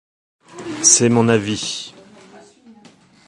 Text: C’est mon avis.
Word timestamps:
C’est 0.81 1.09
mon 1.11 1.27
avis. 1.29 1.93